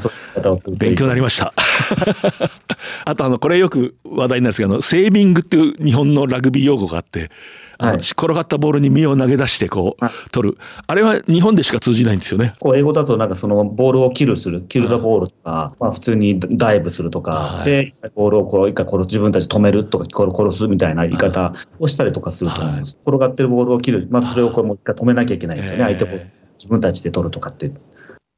[0.78, 1.52] 勉強になりました。
[3.04, 7.30] あとあのこれよく話題になるんですけどセービングっていう日本のラグビー用語があって
[7.78, 10.58] あの、はい、転がったボールに身を投げ出してこう、取る。
[10.86, 12.54] あれは日本でしか通じないんですよね。
[12.58, 26.18] こう英語だとなんかそのボールをキルするキル・ザ・ボールとか、まあ、普通にダイブするとか、でボールをこう一回殺自分たち止めるとか殺すみたいな言い方をしたりとかすると思います、転がってるボールを切る、まあ、それをこうもう一回止めなきゃいけないですよね、相手も
[26.58, 27.68] 自分たちで取るとかって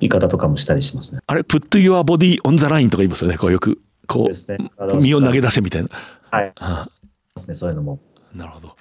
[0.00, 1.20] 言い方とかもしたりしますね。
[1.26, 3.38] あれ Put your body on the line とか言いますよね。
[3.38, 5.88] こうよくこう、ね、身を投げ出せみたいな。
[6.30, 6.88] はい、あ
[7.36, 8.00] ですねそういうのも。
[8.34, 8.76] なるほど。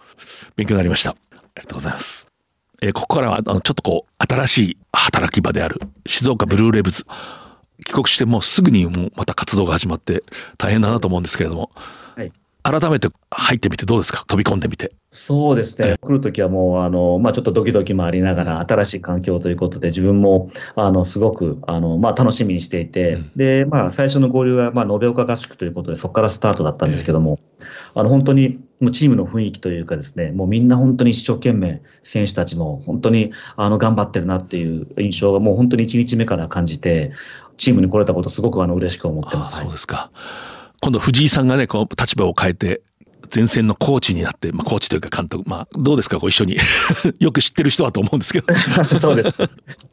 [0.55, 1.11] 勉強になりました。
[1.11, 2.27] ありがとうございます。
[2.81, 7.05] えー、ここからはあのちょっとこう新しい働き場である静岡ブルーレブズ。
[7.85, 10.23] 帰国してもうすぐにもうまた活動が始まって
[10.57, 11.71] 大変だなと思うんですけれども、はい、
[12.69, 14.25] 改めて入ってみてどうですか？
[14.27, 14.91] 飛び込んでみて。
[15.09, 27.39] そうですね、来るときはもうあの、まあ、ちょっとドキドキもありながら、新しい環境ということで、自分もあのすごくあの、まあ、楽しみにしていて、うん、でまあ、最初の合流は、まあ、延岡合宿ということで、そこからスタートだったんですけども、
[27.95, 37.11] あの本当にもうチームの雰囲気というかですね、もうみんな本当に一生懸命、選手たちも本当にあの頑張ってるなっていう印象がもう本当に1日目から感じて、
[37.55, 39.55] チームに来れたこと、すごくあの嬉しく思ってます。
[39.57, 40.11] そうですか。
[40.81, 42.81] 今度藤井さんがね、こう立場を変えて、
[43.33, 46.57] 前線のコーチになって、まあ、コーチというか監督、まあ、どうですか、ご一緒に
[47.19, 48.53] よく知ってる人だと思うんですけど
[48.85, 49.37] そうです。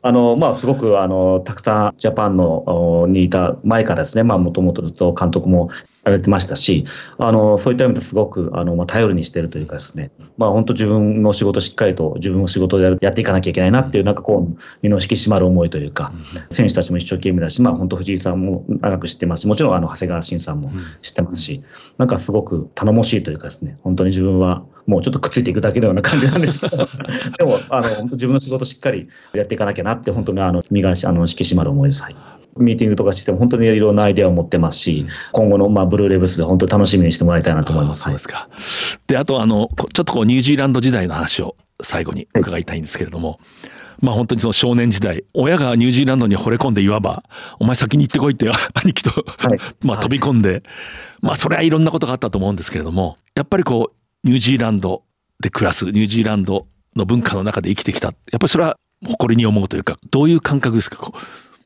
[0.03, 5.71] あの、まあ、すごく、あの、たくさんジャパンのにいた前からですね、まあ、もともとずっと監督も
[6.05, 6.85] されてましたし、
[7.19, 16.13] あのそういった意味ですごくあの、まあ、頼りにしてるというかですね、まあ、本当自分の仕事しっかりと自分の仕事でやっていかなきゃいけないなっていう、なんかこう、身の引き締まる思いというか、
[16.51, 21.63] 選手たちも一生懸命だし、まあ、本当藤井さんも長く知ってますし、もちろんあの長谷川慎さんも知ってますし、
[21.97, 26.77] なんかすごく頼もしいというかですね、本当に自分はもうちょっとくっついていくだけのような感じなんですけど、
[27.39, 32.03] でも、あの、本当自分の仕事しっかりやっていかなきゃなって、本当にあの身があの引き締まる思いです。
[32.03, 38.03] はいミーティングとかしても本当にいろんなアイデアを持ってますし、今後のまあブルーレブスで本当楽しみにしてもらいたいなと思います。
[38.03, 38.49] そうですか。
[39.07, 43.41] で、あとあの、ちょっとこうニュージーランド時代の話を最後に伺いたいんですけれども、
[44.01, 47.25] まあ本当にその少年時代、親がニュージーランドに惚れ込んでいわば、
[47.59, 49.11] お前先に行ってこいって 兄貴と、
[49.85, 50.63] まあ飛び込んで、
[51.21, 55.03] まあそれはいろんなことがあったと思うんですけれども、やっぱりこう、ニュージーランド
[55.41, 58.09] で暮らす、ニュージーランドの文化の中で生きてきた。
[58.09, 61.13] やっぱりそれは誇りに思うというか、どういう感覚ですか？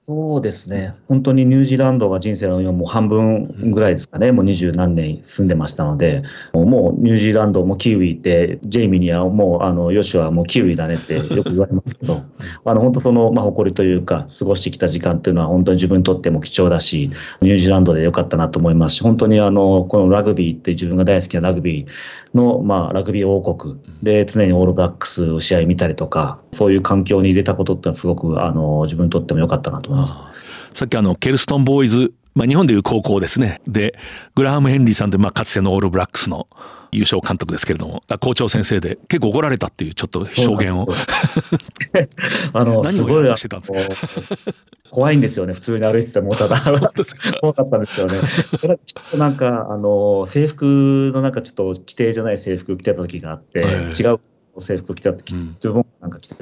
[0.08, 0.94] そうですね。
[1.06, 4.32] 本当にニュージーランドが人生のもう半分ぐらいですかね。
[4.32, 6.22] もう二十何年住んでましたので、
[6.54, 12.22] もうニュージーランドもキウイって、ジェイミーにはもう、あの、ヨシはもうキウイだねってよく言われますけど、
[12.64, 17.10] あの、本当その、まあ、誇りというか、過ごしてきた時間っていうのは本当に自分にとっても貴重だし、
[17.42, 21.86] ニュージーランドでよかったなと思いますし、本当にあの、このラグビーって自分が大好きなラグビー
[22.34, 29.97] の、まあ、ラグビー王国で常にオールブラックスを試合見たりとか、そういう環境に入れたことってのはすごく、あの、自分にとっても良かったなと思います。
[30.06, 33.61] さっきあの、ケルストンボーイズ、まあ日本でいう高校ですね。
[33.66, 33.98] で、
[34.34, 36.46] グラハム・ヘンリーさんで、まあかつてのオールブラックスの
[36.92, 40.87] 優勝監督ですけれども、校長先生で結構怒られたっていうちょっと証言を。
[42.52, 44.52] あの、何をやしてたんですか？
[44.90, 46.56] 怖いんですよね、普通に歩いてても、ただ、
[47.40, 48.14] 怖かったんですよね。
[48.58, 53.61] それちょっとなんか、あの、制服のなんかちょっと規定じゃない制服着てた時があって、
[54.00, 54.20] 違う
[54.61, 56.37] 制服着た時、ズボンなんか着て、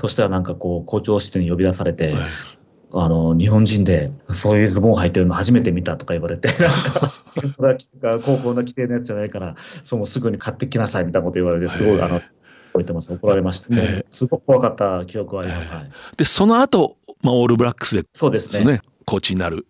[0.00, 2.14] そしたらなんかこう、校長室に呼び出されて、
[2.92, 6.48] あの、日本人でそういうズボンを履いてるの初めて見たとか言われて、
[7.58, 13.12] なんか、高校の規定のやつじゃないから、そうすぐに買ってきなさいみたいなこと言われて、すごい、あの、覚えてます。
[13.12, 14.04] 怒られました、ね。
[14.08, 15.72] すごく怖かった記憶はあります。
[15.72, 18.80] はい、で、その後、まあ、オールブラックスで、そうですね。
[19.04, 19.66] コーチになる。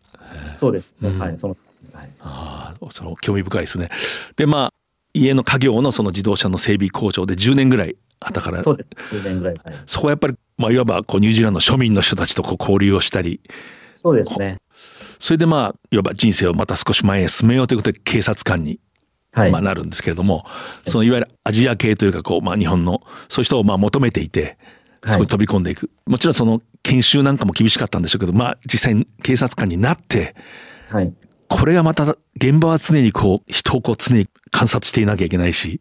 [0.57, 1.11] そうですね。
[1.11, 1.57] うん、はい、その、
[1.93, 3.89] はい、ああ、その興味深いですね。
[4.37, 4.78] で、まあ、
[5.15, 9.15] 家の家業のその自動車の整備工場で10年ぐらいだからそうです。
[9.15, 13.41] 10年ぐらい、はい、そこはやっぱり、まあ、いわばこうニュージーランドの庶民の人たちとこう交流をしたり。
[13.95, 14.59] そうですね。
[15.19, 18.81] それでまあいわば人生をまた少し前へ進めようということで警察官に、
[19.33, 19.53] はい。
[19.53, 20.45] まあ、なるんですけれども、
[20.83, 24.59] そのいわゆるアジア系というかこう、まあ、日本のそういう人をまあ求めていて
[25.07, 30.35] そこに飛び込んでいく、もちろんその研修なんかも厳しかったんでしょうけどまあ実際に警察官になって、
[30.89, 31.13] はい、
[31.49, 35.81] これがまた現場は常にこう人をこう常に観察していなきゃいけないし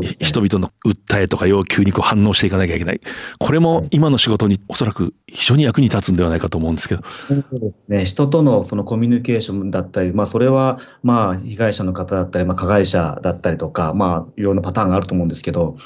[0.00, 3.00] ね、人々の訴えとか要求にこう反応していかなきゃいけない。
[3.38, 7.02] これも今の仕事におそらく非常に役に立つんではないかと思うんですけど。
[7.28, 8.04] そうですね。
[8.06, 15.76] 人とのそのコミュニケーションだったり、まあそれはまあ被害者の方だったり、まあ加害者だったりとか、まあいろんなパターンがあると思うんですけど、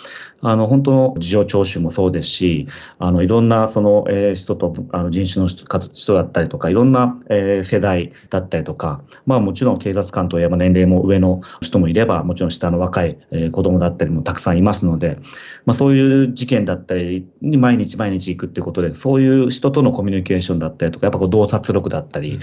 [0.41, 2.69] あの本当の事情聴取もそうですし、
[3.01, 15.19] あのいろんなその、えー、人とあの人種の人だったりとか、いろんな、えー、世代だったりとか、まあもちろん警察官といえば年齢も上の人もいれば、もちろん下の若い、えー、子供だったりもたくさんいますので、
[15.65, 22.39] まあそういう事件だったりに毎日毎日行くっていうことで、そういう人とのコミュニケーションだったりとか、やっぱこう洞察力だったり、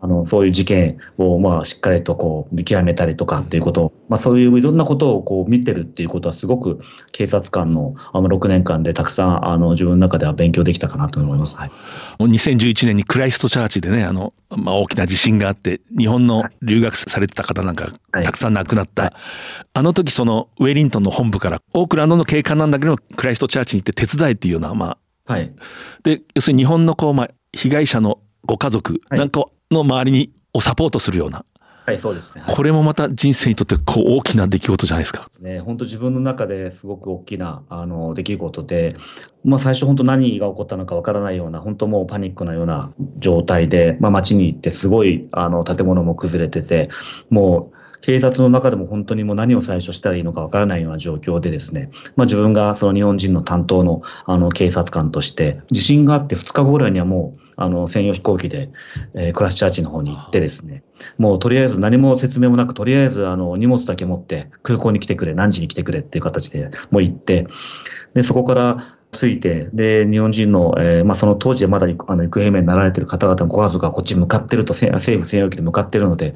[0.00, 6.80] あのそういう事件をまあしっかりとこう見極めたりとかっていうことを、まあそういういろんなことをこう見てるっていうことはすごく
[7.12, 11.56] 警察官のあの6年間でたくさんあの自分の中では勉強できたかなと思います。
[11.56, 11.70] はい、
[12.20, 19.02] 2011年にクライストチャーチでね、あの、まあ、大きな地震があって、日本の留学されてた方なんかたくさん亡くなった。
[19.02, 19.12] はい。
[19.12, 19.22] はい、
[19.74, 25.54] あの時そのウェリントンの本部からオークランドの警官なんだけどクライストチャーチに行って手伝いっていうような、まあ、はい、
[26.02, 31.44] で、要するに日本のこう、まあ、被害者のご家族なんかの周りにをサポートするような、
[31.88, 32.42] はい、そうですね。
[32.46, 35.30] これもまた人生にとってこう大きな出来事じゃないですか。
[35.40, 38.94] ね、本当自分の中ですごく大きなあの出来事で、
[39.42, 46.90] まあ最初本当何が起こったのかわからないような、本当もうパニックなような状態で、まあ街に行ってすごいあの建物も崩れてて、
[47.30, 58.70] もう警察の中でも本当にもう何を最初したらいいのかわからないような状況でですね、まあ、自分がその日本人の担当のあの警察官として、地震があって2日後ぐらいにはもうあの専用飛行機で、
[59.14, 60.84] えー、クラッシャーチの方に行ってですね、
[61.18, 67.48] もうとりあえず何も説明もなく、とりあえずあの荷物だけ持って空港に来てくれ、何時に来てくれっていう形でもう行って、
[68.14, 76.34] でそこから着いて、で、日本人の、えー、まあ、その当時はまだあの行方不明になられている方々のご家族がこっちに向かっていると、政府専用機で向かっているので、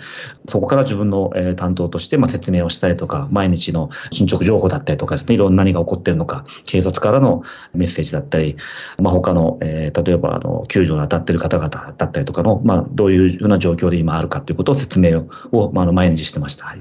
[0.49, 7.43] そこから自分の、えー、担当として、まあ、説明をしたりとか、毎日の進捗情報だったりとかですね、いろんな何が起こっているのか、警察からの
[7.75, 8.57] メッセージだったり、
[8.99, 16.65] まあ、他の、えー、例えば、あの、救助に当たっている方々だったりとかの、まあ、どういうような状況で今あるかということを説明を、まあ、の毎日してました。
[16.65, 16.79] はい、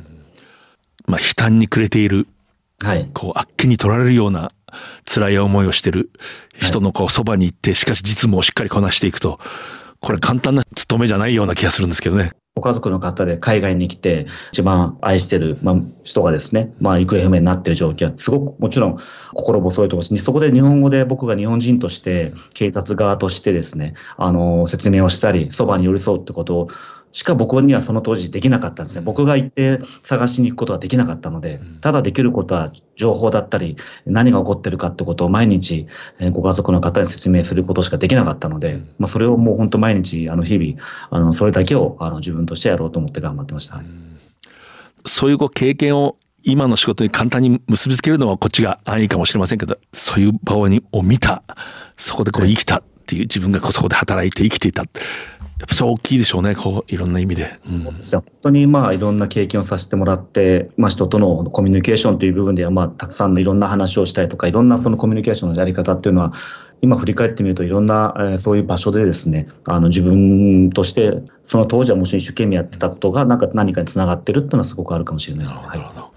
[1.05, 2.27] まあ、悲嘆に暮れている、
[2.81, 4.49] はい、こう、あっけに取られるような
[5.05, 6.11] 辛い思いをしてる
[6.59, 9.39] 人のこうそばに行って、しかし実務をしっかりこなしていくと、
[9.99, 12.31] これ簡単な務めじゃないような気がするんですけどね。
[12.55, 18.97] ご家族の方で海外に来て、一番愛してる、まあ、人がですね、まあ、行方不明になっている状況は、すごくもちろん
[19.33, 26.67] 心細いと思うし、そこで日本語で僕が日本人として、警察側としてですね、あの、説明をしたり、そばに寄り添うってことを
[27.11, 29.01] しか僕にはその当時できなかったんですね。
[29.01, 35.87] 僕が行って探しに行くことはできなかったので、ただできることは情報だったり、何が起こってるかってことを毎日、
[36.31, 43.81] ご家族の方に説明することしかできなかったので、まあ、それをもう本当毎日、あの日々、あのそれだけをあの自分としてやろうと思って頑張ってました。
[45.05, 50.69] そういうこう経験を今の仕事に簡単に結びつけるのはこっちが安易かもしれませんけど、そういう場を
[51.03, 51.43] 見た、
[51.97, 54.85] そこでこう生きたっていう自分がそこで働いて生きていた。
[55.61, 57.53] やっぱそう大きいでしょうね、こういろんな意味で。
[57.69, 66.33] うん、本当にまあいろんな経験をさせてもらって、まあ、人とのコミュニケーションという部分では、まあ、たくさんのいろんな話をしたりとか、いろんなそのコミュニケーションのやり方っていうのは、
[66.81, 75.61] 今振り返ってみると、いろんな、えー、そういう場所でですね、あの自分として、その当時はもちろん一生懸命やってたことが、なんか何かにつながってるっていうのはすごくあるかもしれないですね。
[75.67, 76.11] なるほど。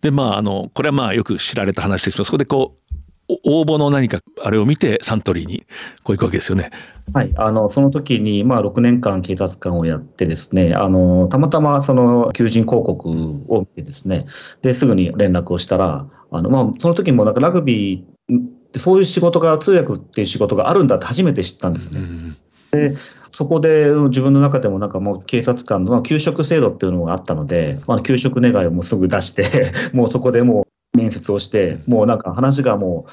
[0.00, 2.94] で、まあ、あの、これはまあよく知られた話ですけど、そこでこう、
[3.28, 5.64] 応募の何かあれを見てサントリーに
[6.02, 6.70] こう行くわけですよね。
[7.12, 13.08] はい、あのその時にまあ6年間警察官をやってですね、あのたまたまその求人広告
[13.48, 14.26] を見てですね、
[14.62, 22.00] ですぐに連絡をしたら、あのまあその時もなんかラグビーってそういう仕事が通訳っていう仕事があるんだって初めて知ったんですね。
[22.00, 22.36] うん
[22.74, 22.96] で
[23.30, 33.10] そこで自分の中でもなんかもう警察官の給食制度っていうのがあったので、まあ、給食願いをもうすぐ出して もうそこでも面接をして、もうなんか話がもう、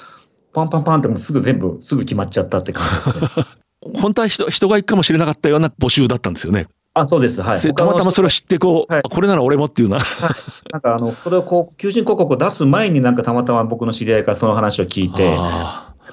[0.53, 3.45] パンパンパンってもうすぐ全部、すぐ決まっちゃったって感じですね。
[3.99, 6.67] 本当は人人が行くかもしれなかったような募集だったんですよね。
[6.93, 7.59] あそうです、はい。
[7.73, 9.99] たまたまそれを知って、こう、はい、これなら俺もっていうな。
[9.99, 10.33] はい、
[10.73, 15.37] なんかあの、それをこう、求人広告を出す前になんかたまたま僕の知り合いからその話を聞いて、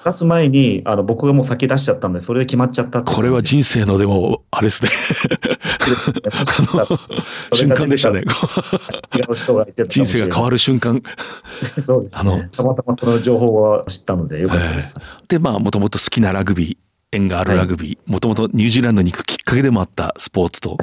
[0.04, 4.90] 出す前に、あの、僕がもう先出しちゃったので、それで決まっちゃったこれは人生のでも、あれですね。
[7.52, 8.22] 瞬間でしたね。
[9.14, 11.02] 違う人がいて人生が変わる瞬間。
[11.80, 14.94] そうです、ね、あの、たまたまその情報を知ったので、よかったです。
[15.28, 16.76] で、まあ、もともと好きなラグビー、
[17.12, 20.76] 縁があるラグビー、もともとニュージーランドに行くきっかけでもあったスポーツと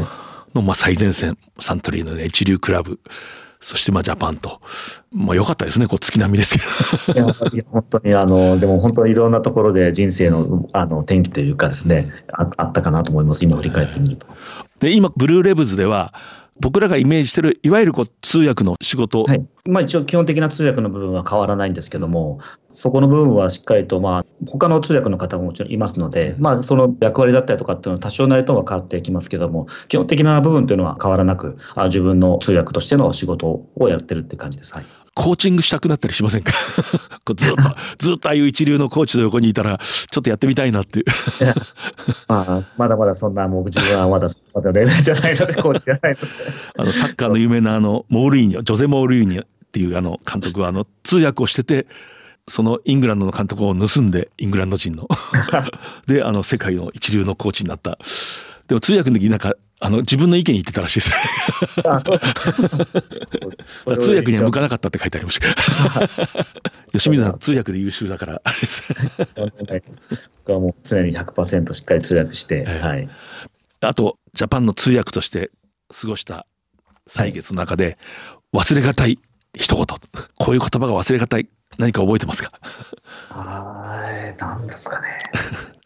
[0.54, 3.00] の、まあ、最前線、サントリーの、ね、一流クラブ。
[3.66, 4.62] そしてまあジャパンと、
[5.12, 6.56] まあ良かったですね、こう月並みです
[7.12, 7.26] けど。
[7.52, 14.28] いや、本当にあの、でも本当にいろんなところで人生のあの転機というかですね、ああったかなと思います、今振り返ってみると。
[14.78, 16.14] で、今、ブルーレブズでは、
[16.60, 22.40] 僕らがイメージしてる、いわゆるこう通訳の仕事、はい、まあ、一応、基本的な通訳の部分は変わらないんですけども、
[22.74, 34.74] そこの部分はしっかりと、まあ、他の通訳の方ももちろんいますので、まあ、その役割だったりとかっていうのは多少なりとも変わってきますけども、基本的な部分というのは変わらなく、あ自分の通訳としての仕事をやってるって感じです。
[34.74, 34.86] はい。
[35.16, 36.52] コーチングしたくなったりしませんか？
[37.36, 37.62] ずっと、
[37.98, 41.06] ずっとああいう一流のコーチの横にいたら、ちょっとやってみたいなっていう。
[42.28, 46.28] まあ、まだまだそんな、もう自分はまだ、まだレベルじゃないので、コーチじゃないので。
[46.78, 51.88] あの、サッカーの有名なあの、モールイーニョ、ジョゼ・モールイーニョっていうあの、監督はあの、通訳をしてて、
[52.48, 55.10] そのイングランドの監督を盗んで、イングランド人の
[56.08, 57.98] で、あの、世界の一流のコーチになった。
[58.68, 61.12] でも通訳の時なんか、あの、自分の意見言ってたらしいです。
[64.00, 65.48] 通訳には向かなかったって書いてありました。
[66.94, 68.94] 吉水さん、通訳で優秀だから、あれです。
[70.46, 73.10] 僕はもう常に100%しっかり通訳して、はい。
[73.82, 75.50] あと、ジャパンの通訳として
[75.90, 76.46] 過ごした
[77.08, 77.98] 歳月の中で、
[78.54, 79.18] 忘れがたい
[79.56, 79.86] 一言、
[80.36, 82.52] こういう言葉が忘れがたい、何か覚えてますか？
[83.30, 85.20] ああ、なんですかね。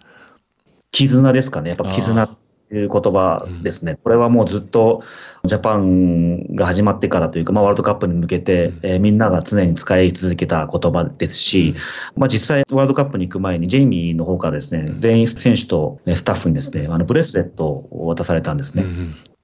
[0.92, 1.70] 絆ですかね。
[1.70, 2.24] やっぱ絆
[2.72, 5.04] いう言葉ですね、これはもうずっと
[5.46, 11.76] ジャパンが始まってからというか、まあ、ワールドカップに向けて、えー、みんなが常に使い続けた言葉ですし、
[12.16, 18.86] まあ、実際、ワールドカップに行く前に、ジェイミーの方からですね、全員選手とスタッフにですね、あのブレスレットを渡されたんですね。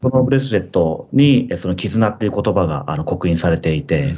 [0.02, 4.16] そのブレスレットに、その絆っていう言葉があの刻印されていて、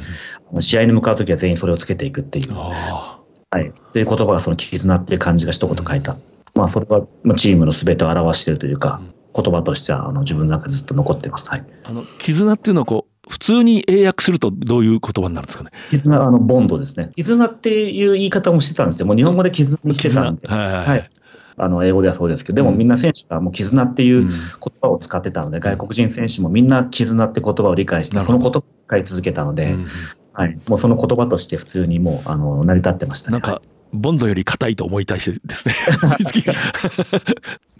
[0.60, 2.52] 試合に向かうときは全員それをつけていくっていう。
[2.54, 3.68] はい。
[3.68, 6.16] っていう言葉がその絆っていう漢字が一言書いた。
[6.54, 7.06] まあ、それは
[7.36, 9.00] チームのすべてを表しているというか、
[9.34, 11.48] 言葉としてはあの自分の中でずっと残ってます。
[11.50, 15.70] はい、あの絆っていうのはこう普通に英訳するとどういう言葉になるんですかね？
[15.90, 17.10] 絆、あの、ボンドですね。
[17.14, 19.06] 絆っていう言い方もしてたんですよ。
[19.06, 20.48] もう日本語で絆にしてたんで。
[20.48, 21.10] はい、はいはい、
[21.58, 24.38] あの、英語ではそうですけど、でもみんな選手がもう絆っていう言
[24.80, 29.86] 葉を使ってたので、うん、外国人選手もみんな絆って言葉を理解して、その言葉を使い続けたので、うん、
[30.32, 30.58] はい。
[30.66, 33.32] もうその言葉として普通にもう、あの、成り立ってましたね。
[33.32, 33.60] なんか、
[33.92, 35.74] ボンドより硬いと思いたいですね。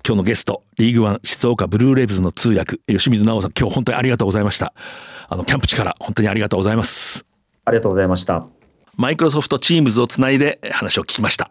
[0.08, 4.72] 今日のゲスト、リーグワン静岡ブルーレイブズの通訳、吉水直さん、今日本当にありがとうございました。
[5.28, 7.26] あの、キャンプ地から本当にありがとうございます。
[7.66, 8.46] ありがとうございました。
[8.96, 11.50] マイクロソフトチームズをつないで話を聞きました。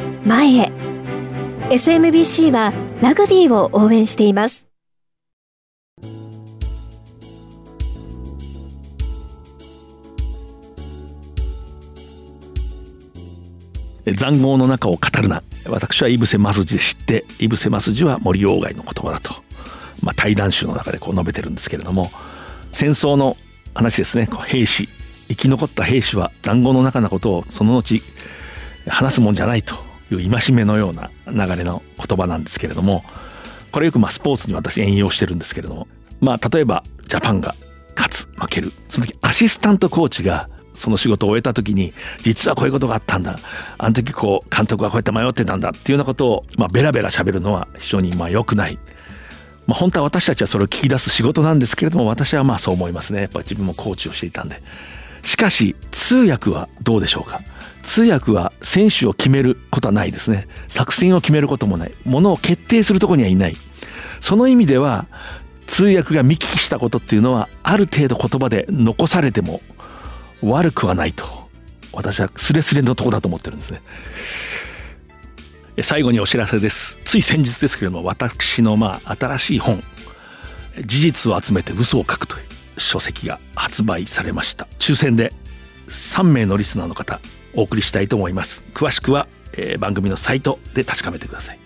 [0.23, 0.71] 前へ。
[1.71, 4.67] SMBC はラグビーを応援しています。
[14.05, 15.41] 残壕の中を語るな。
[15.67, 19.33] 私は井伏正治で知って井伏正治は森鴎外の言葉だと、
[20.01, 22.11] まあ、対談集の中でこう述べてるんですけれども
[22.71, 23.37] 戦争の
[23.73, 24.27] 話ですね。
[24.47, 24.87] 兵士。
[25.29, 28.01] 生き残った兵士は残壕の中のことをその後
[28.87, 29.90] 話すもんじゃないと。
[30.15, 33.03] いう戒めのような流れの言葉なんですけれども
[33.71, 35.87] これよくまスポーツに私援用してるんですけれども
[36.19, 37.55] まあ例えばジャパンが
[37.95, 38.71] 勝つ負ける。
[38.87, 43.37] その時アシスタントコーチがその仕事を終えた時に実はこういうことがあったんだ。
[43.77, 48.79] あの時こう監督はこうやって迷ってたんだっていうようなことを、まあ、ベラベラ喋るのは非常にまあ良くない。
[49.67, 53.21] まあ、本当は私たちはそれを聞き出す仕事なんですけれども私はまあそう思いますね。
[53.21, 54.61] やっぱり自分もコーチをしていたんで。
[55.23, 57.41] しかし通訳はどうでしょうか？
[57.83, 60.47] 通訳は選手を決めることはないですね。
[60.67, 61.91] 作戦を決めることもない。
[62.05, 63.55] ものを決定するとこにはいない。
[64.19, 65.07] その意味では
[65.67, 69.61] 通訳が見聞きしたことっていうのはある程度言葉で残されても
[70.41, 71.25] 悪くはないと。
[71.93, 73.81] 私はスレスレのとこだと思ってるんですね。
[75.81, 76.97] 最後にお知らせです。
[77.05, 79.81] つい先日ですけれども私のまあ新しい本
[80.85, 82.43] 事実を集めて嘘を書くという
[82.79, 84.67] 書籍が発売されました。
[84.79, 85.33] 抽選で
[85.87, 87.19] 3名のリスナーの方
[87.55, 88.63] お送りしたいと思います。
[88.73, 91.59] 詳しくは、えー、番組のサイトで確かめてください。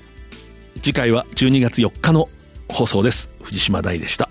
[0.82, 2.30] 次回は12月4日の
[2.68, 3.30] 放送です。
[3.42, 4.30] 藤島大でした。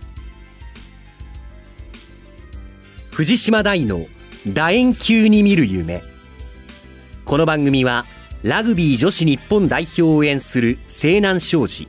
[3.10, 4.06] 藤島大の
[4.46, 6.02] 楕円球に見る夢。
[7.24, 8.04] この番組は
[8.42, 11.88] ラグビー女子日本代表を応援する西南商事。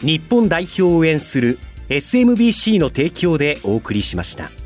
[0.00, 4.61] 日本代表を応援する SMBC の提供でお送りしました。